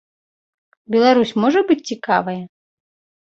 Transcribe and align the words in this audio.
Беларусь 0.95 1.35
можа 1.43 1.59
быць 1.69 1.79
цікавая? 1.93 2.37